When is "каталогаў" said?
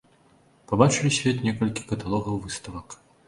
1.93-2.43